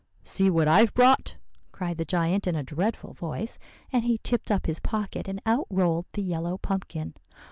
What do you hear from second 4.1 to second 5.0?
tipped up his